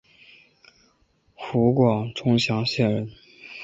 [1.35, 3.11] 湖广钟祥县人。